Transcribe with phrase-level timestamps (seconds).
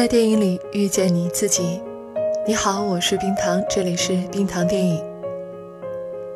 [0.00, 1.78] 在电影里遇见你自己。
[2.46, 4.98] 你好，我是冰糖，这里是冰糖电影。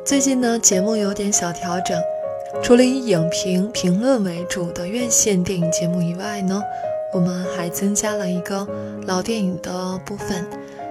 [0.05, 1.99] 最近呢，节目有点小调整，
[2.61, 6.61] 除了以影评评论为主的院线电影节目以外呢，
[7.11, 8.67] 我们还增加了一个
[9.07, 10.45] 老电影的部分，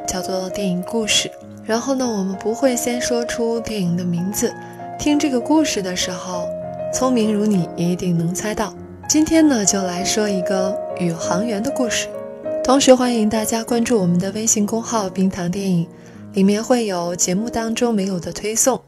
[0.04, 1.30] 叫做电影故事。
[1.64, 4.52] 然后呢，我们不会先说出电影的名字，
[4.98, 6.48] 听这个故事的时候，
[6.93, 8.75] 聪明如你一定能猜到。
[9.09, 12.09] 今天呢，就来说一个宇航员的故事。
[12.64, 15.86] 同时欢迎大家关注我们的微信公号“冰糖电影”，
[16.32, 18.82] 里面会有节目当中没有的推送。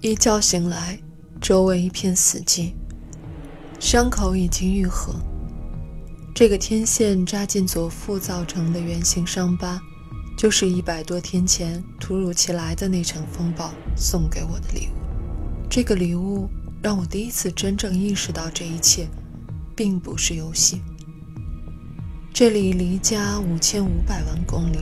[0.00, 0.98] 一觉醒来，
[1.38, 2.72] 周围一片死寂，
[3.78, 5.12] 伤口已经愈合。
[6.34, 9.78] 这个天线扎进左腹造成的圆形伤疤。
[10.38, 15.68] 就是一百多天前突如其来的那场风暴送给我的礼物。
[15.68, 16.48] 这个礼物
[16.80, 19.08] 让我第一次真正意识到，这一切
[19.74, 20.80] 并不是游戏。
[22.32, 24.78] 这里离家五千五百万公里，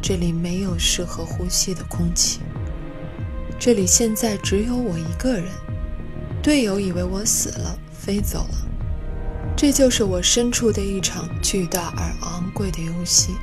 [0.00, 2.38] 这里没有适合呼吸的空气，
[3.58, 5.46] 这里现在只有我一个人。
[6.40, 8.68] 队友以为我死了，飞走了。
[9.56, 13.34] 这就是我身处的一场巨大而昂贵的游戏。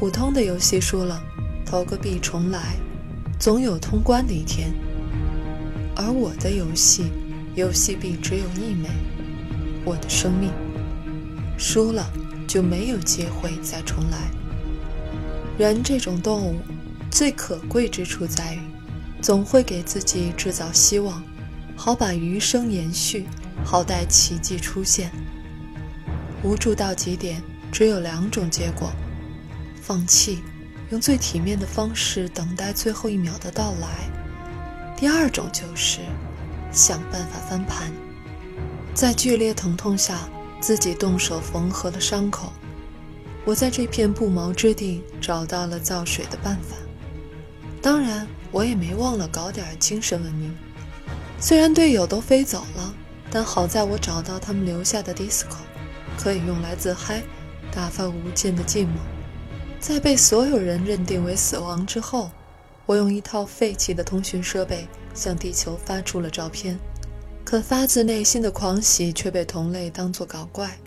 [0.00, 1.22] 普通的游戏输了，
[1.66, 2.74] 投个币重来，
[3.38, 4.72] 总有通关的一天。
[5.94, 7.12] 而我的游戏，
[7.54, 8.88] 游戏币只有一枚，
[9.84, 10.50] 我的生命。
[11.58, 12.10] 输了
[12.48, 14.30] 就没有机会再重来。
[15.58, 16.56] 人这种动物，
[17.10, 18.60] 最可贵之处在于，
[19.20, 21.22] 总会给自己制造希望，
[21.76, 23.26] 好把余生延续，
[23.62, 25.10] 好待奇迹出现。
[26.42, 28.90] 无助到极点，只有两种结果。
[29.90, 30.38] 放弃，
[30.90, 33.88] 用最体面的方式等待最后一秒的到来。
[34.96, 35.98] 第二种就是
[36.70, 37.90] 想办法翻盘，
[38.94, 40.28] 在剧烈疼痛下
[40.60, 42.52] 自己动手缝合了伤口。
[43.44, 46.76] 我在这片不毛之地找到了造水的办法。
[47.82, 50.56] 当然，我也没忘了搞点精神文明。
[51.40, 52.94] 虽然队友都飞走了，
[53.28, 55.56] 但好在我找到他们留下的 disco，
[56.16, 57.24] 可以用来自嗨，
[57.72, 58.90] 打发无尽的寂寞。
[59.80, 62.30] 在被所有人认定为死亡之后，
[62.84, 66.78] 我用一套废弃的通讯设备向地球发出了照片，
[67.46, 70.78] 可发自内心的狂喜却被同类当作搞怪。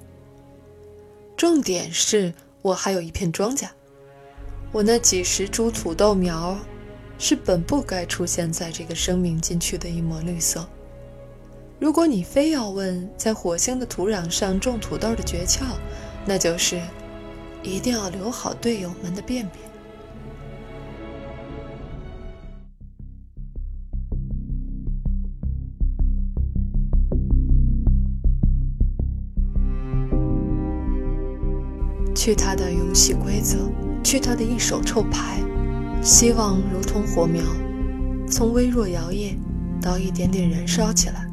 [1.35, 2.31] 重点是
[2.61, 3.67] 我还有一片庄稼，
[4.71, 6.55] 我那几十株土豆苗，
[7.17, 10.65] 是本不该出现在这个生命禁区的一抹绿色。
[11.79, 15.63] 如果你非要问在火星的土壤上种土豆的诀窍，
[16.27, 16.79] 那就是。
[17.63, 19.63] 一定要留好队友们的便便。
[32.15, 33.57] 去他的游戏规则，
[34.03, 35.41] 去他的一手臭牌。
[36.01, 37.41] 希望如同火苗，
[38.29, 39.37] 从微弱摇曳
[39.81, 41.25] 到一点点燃烧起来，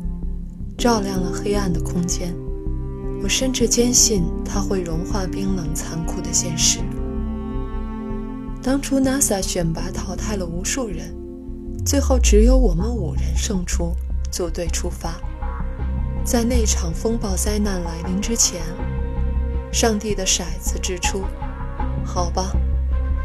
[0.78, 2.34] 照亮了黑暗的空间。
[3.22, 6.80] 我甚至坚信它会融化冰冷残酷的现实。
[8.62, 11.14] 当初 NASA 选拔淘汰了无数人，
[11.84, 13.92] 最后只有我们五人胜出，
[14.30, 15.14] 组队出发。
[16.24, 18.60] 在那场风暴灾难来临之前，
[19.72, 21.22] 上帝的骰子掷出，
[22.04, 22.52] 好吧，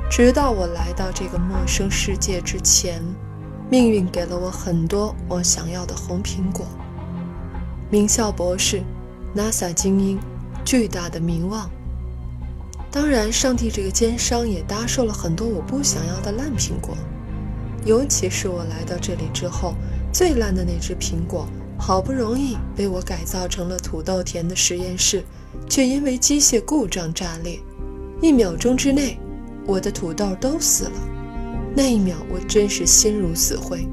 [0.09, 3.01] 直到我来到这个陌生世界之前，
[3.69, 6.65] 命运给了我很多我想要的红苹果，
[7.89, 8.81] 名校博士。
[9.35, 10.19] NASA 精英，
[10.63, 11.69] 巨大的名望。
[12.89, 16.95] 当然，上帝这个奸商也搭售了很多我不想要的烂苹果，
[17.85, 19.75] 尤其是我来到这里之后，
[20.13, 21.45] 最烂的那只苹果，
[21.77, 25.25] 好不容易被我改造成了土豆田的实验室，
[25.69, 27.59] 却因为机械故障炸裂。
[28.21, 29.19] 一秒钟之内，
[29.67, 30.91] 我的土豆都死了。
[31.75, 33.85] 那一秒，我真是心如死灰。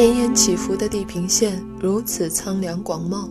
[0.00, 3.28] 绵延起伏的地平线如此苍凉广袤，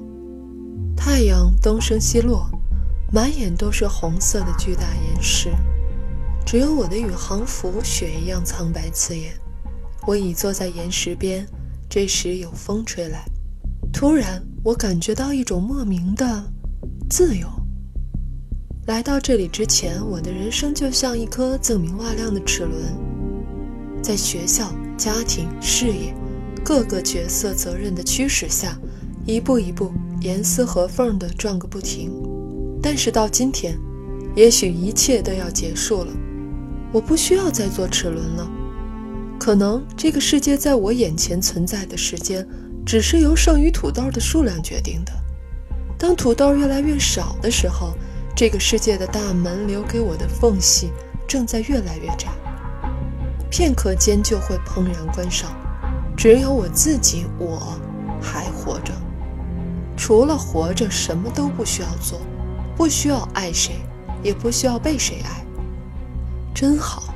[0.96, 2.48] 太阳东升西落，
[3.12, 5.50] 满眼都是红色的巨大岩石，
[6.46, 9.34] 只有我的宇航服雪一样苍白刺眼。
[10.06, 11.44] 我倚坐在岩石边，
[11.90, 13.26] 这时有风吹来，
[13.92, 16.54] 突然我感觉到一种莫名的
[17.10, 17.48] 自由。
[18.86, 22.80] 来到这里之前，我的人生就像一颗锃明瓦亮的齿轮，
[24.04, 26.14] 在学校、家庭、事业。
[26.70, 28.78] 各个角色责任的驱使下，
[29.26, 32.12] 一步一步严丝合缝地转个不停。
[32.80, 33.76] 但是到今天，
[34.36, 36.14] 也许一切都要结束了，
[36.92, 38.48] 我不需要再做齿轮了。
[39.40, 42.48] 可能这个世界在我眼前存在的时间，
[42.86, 45.12] 只是由剩余土豆的数量决定的。
[45.98, 47.96] 当土豆越来越少的时候，
[48.36, 50.92] 这个世界的大门留给我的缝隙
[51.28, 52.28] 正在越来越窄，
[53.50, 55.50] 片刻间就会砰然关上。
[56.20, 57.80] 只有我自己，我
[58.22, 58.92] 还活着。
[59.96, 62.20] 除了活着，什么都不需要做。
[62.76, 63.76] 不需要爱谁，
[64.22, 65.46] 也不需要被谁爱，
[66.54, 67.14] 真好。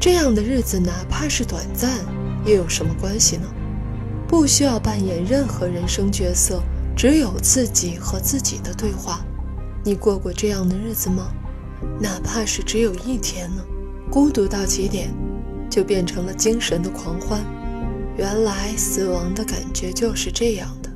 [0.00, 1.92] 这样的日子，哪怕是短暂，
[2.44, 3.46] 又有什么关系呢？
[4.26, 6.60] 不需要扮演任何人生角色，
[6.96, 9.20] 只有自己和自己的对话。
[9.84, 11.28] 你过过这样的日子吗？
[12.00, 13.62] 哪怕是只有一天呢？
[14.10, 15.08] 孤独到极点，
[15.70, 17.40] 就变成了精神的狂欢。
[18.18, 20.90] 原来死亡的感觉就是这样的，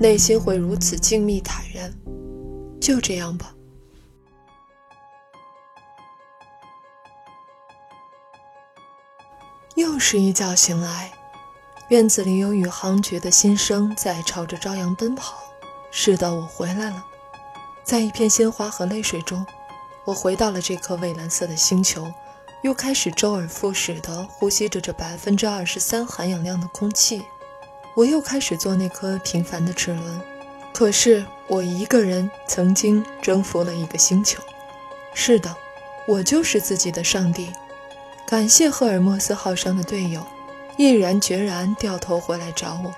[0.00, 1.94] 内心会如此静谧坦然。
[2.80, 3.54] 就这样吧。
[9.76, 11.12] 又是一觉醒来，
[11.90, 15.36] 院子里有宇航局的新生在朝着朝阳奔跑。
[15.92, 17.06] 是的，我回来了。
[17.84, 19.46] 在一片鲜花和泪水中，
[20.04, 22.12] 我回到了这颗蔚蓝色的星球，
[22.62, 27.22] 又开始周而复始地呼吸着这百分之二十三含氧量的空气。
[27.94, 30.20] 我又开始做那颗平凡的齿轮。
[30.72, 34.40] 可是我一个人曾经征服了一个星球，
[35.12, 35.54] 是的，
[36.06, 37.50] 我就是自己的上帝。
[38.26, 40.24] 感谢赫尔墨斯号上的队友，
[40.78, 42.90] 毅然决然掉头回来找我；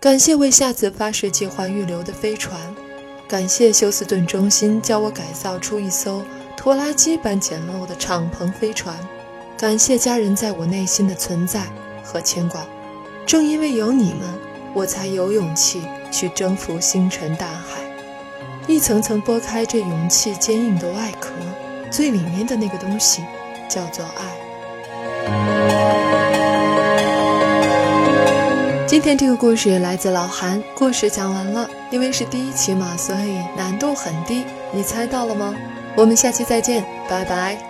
[0.00, 2.58] 感谢为下次发射计划预留的飞船；
[3.28, 6.24] 感谢休斯顿中心教我改造出一艘
[6.56, 8.94] 拖拉机般简陋的敞篷飞船；
[9.56, 11.62] 感谢家人在我内心的存在
[12.02, 12.64] 和牵挂。
[13.26, 14.52] 正因为有你们。
[14.74, 17.82] 我才有勇气去征服星辰大海，
[18.66, 21.28] 一层层剥开这勇气坚硬的外壳，
[21.90, 23.22] 最里面的那个东西
[23.68, 24.32] 叫做爱。
[28.86, 34.44] 今天这个故事来自老韩，故事讲完了，因为是第一期嘛，所以难度很低。
[34.72, 35.54] 你猜到了吗？
[35.94, 37.68] 我们下期再见，拜拜。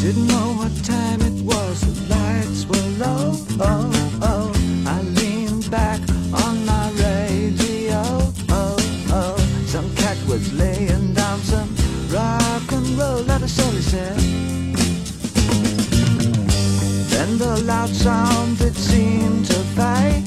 [0.00, 0.97] Didn't know what time
[17.38, 20.26] the loud sound that seemed to fade.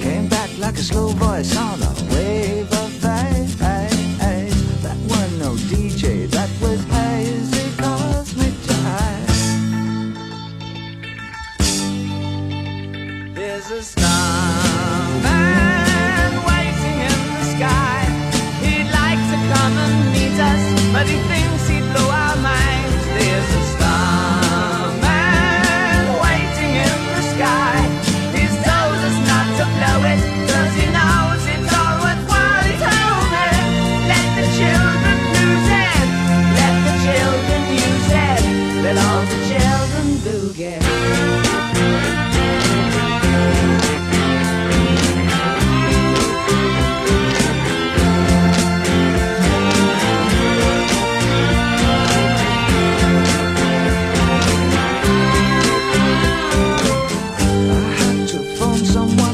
[0.00, 2.31] Came back like a slow voice on a wave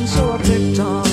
[0.09, 1.08] so I picked on